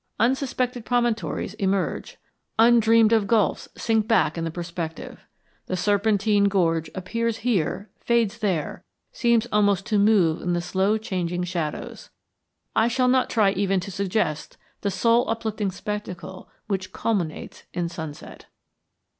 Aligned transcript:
Unsuspected 0.19 0.83
promontories 0.83 1.53
emerge, 1.59 2.17
undreamed 2.57 3.13
of 3.13 3.27
gulfs 3.27 3.69
sink 3.77 4.07
back 4.07 4.35
in 4.35 4.43
the 4.43 4.49
perspective. 4.49 5.27
The 5.67 5.77
serpentine 5.77 6.45
gorge 6.45 6.89
appears 6.95 7.37
here, 7.45 7.91
fades 7.99 8.39
there, 8.39 8.83
seems 9.11 9.45
almost 9.51 9.85
to 9.85 9.99
move 9.99 10.41
in 10.41 10.53
the 10.53 10.59
slow 10.59 10.97
changing 10.97 11.43
shadows. 11.43 12.09
I 12.75 12.87
shall 12.87 13.09
not 13.09 13.29
try 13.29 13.51
even 13.51 13.79
to 13.81 13.91
suggest 13.91 14.57
the 14.81 14.89
soul 14.89 15.29
uplifting 15.29 15.69
spectacle 15.69 16.49
which 16.65 16.91
culminates 16.91 17.65
in 17.71 17.87
sunset. 17.87 18.47